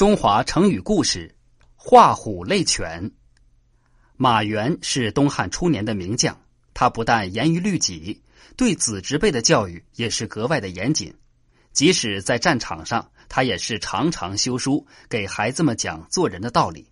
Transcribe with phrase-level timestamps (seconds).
[0.00, 1.34] 中华成语故事：
[1.76, 3.10] 画虎类犬。
[4.16, 6.40] 马援是东汉初年的名将，
[6.72, 8.22] 他不但严于律己，
[8.56, 11.14] 对子侄辈的教育也是格外的严谨。
[11.74, 16.88] 即使在战场上，他也是常常修书给孩子们讲做人的道理。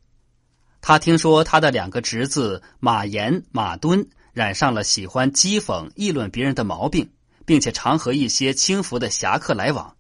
[0.83, 7.11] 他听说他的两个侄子马炎、马敦染上了喜欢讥讽、议论别人的毛病，
[7.47, 9.97] 并且常和一些轻浮的侠客来往，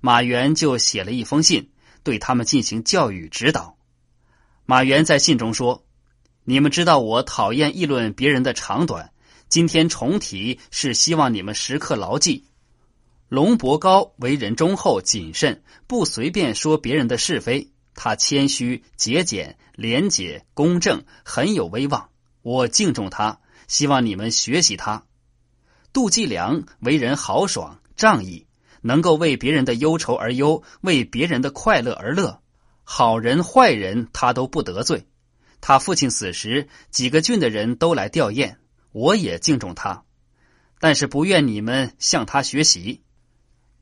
[0.00, 1.70] 马援就写了一封信。
[2.06, 3.76] 对他们进行教育指导。
[4.64, 5.84] 马原在信中说
[6.46, 9.10] ：“你们知道我讨厌议论别人的长短，
[9.48, 12.44] 今天重提是希望你们时刻牢记。
[13.28, 17.72] 龙伯高为人忠厚谨慎，不随便说别人的是非。
[17.96, 22.08] 他谦虚节俭廉洁公正，很有威望。
[22.42, 25.02] 我敬重他，希望你们学习他。
[25.92, 28.45] 杜季良为人豪爽仗义。”
[28.86, 32.40] 能够为别人的忧愁而忧，为别人的快乐而乐，
[32.84, 35.06] 好人坏人他都不得罪。
[35.60, 38.54] 他父亲死时，几个郡的人都来吊唁，
[38.92, 40.04] 我也敬重他，
[40.78, 43.02] 但是不愿你们向他学习，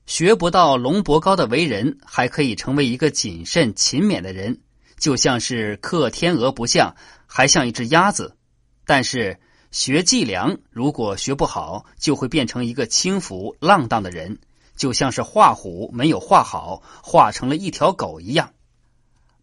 [0.07, 4.63] 学不到龙伯高的为人，还可以成为一个谨慎勤勉的人，
[4.99, 6.97] 就像是克天鹅不像，
[7.27, 8.37] 还像一只鸭子。
[8.87, 9.39] 但是
[9.71, 14.39] 学计量，如果学不好，就会变成一个轻浮浪荡的人。
[14.77, 18.53] 就像是画虎没有画好，画成了一条狗一样。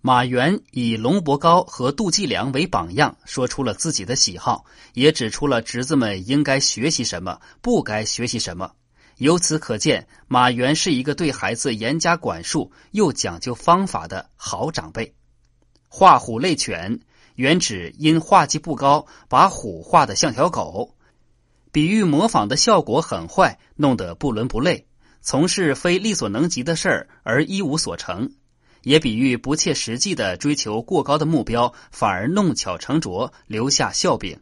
[0.01, 8.71] 马原以龙伯高和杜季良为榜样，说出了自己的喜好，也指出了侄子们应该学习什么，不该学习什么。
[9.17, 15.13] 由此可见，马原是一个对孩子严加管束又讲究方法的好长辈。
[15.87, 16.99] 画虎类犬，
[17.35, 20.95] 原指因画技不高，把虎画的像条狗，
[21.71, 24.87] 比喻模仿的效果很坏，弄得不伦不类。
[25.21, 28.31] 从事非力所能及的事儿而一无所成，
[28.81, 34.39] 也比喻不切实际的追求过高的目标，反而弄巧成拙，留下笑柄。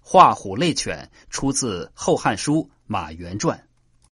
[0.00, 3.58] 画虎类犬出自《后汉书·马援传》。